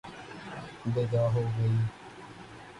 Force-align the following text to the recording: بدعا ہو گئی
بدعا 0.87 1.27
ہو 1.33 1.41
گئی 1.57 1.75